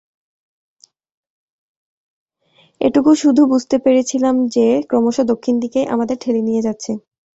এইটুকু 2.81 3.11
শুধু 3.15 3.41
বুঝতে 3.47 3.75
পেরেছিলাম 3.77 4.35
যে, 4.47 4.65
ক্রমশ 4.89 5.17
দক্ষিণ 5.25 5.55
দিকেই 5.59 5.85
আমাদের 5.87 6.17
ঠেলে 6.21 6.41
নিয়ে 6.41 6.61
যাচ্ছে। 6.61 6.91